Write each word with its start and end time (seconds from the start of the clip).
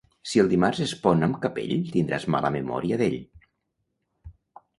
Si 0.29 0.39
el 0.43 0.47
dimarts 0.51 0.79
es 0.85 0.93
pon 1.03 1.21
amb 1.27 1.37
capell, 1.43 1.73
tindràs 1.97 2.25
mala 2.37 2.51
memòria 2.57 2.99
d'ell. 3.03 3.19